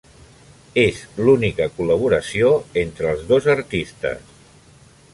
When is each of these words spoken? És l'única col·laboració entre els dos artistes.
És 0.83 1.01
l'única 1.27 1.69
col·laboració 1.77 2.51
entre 2.87 3.13
els 3.13 3.23
dos 3.33 3.53
artistes. 3.59 4.37